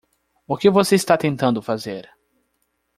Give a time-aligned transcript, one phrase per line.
[0.47, 2.09] O que você está tentando fazer?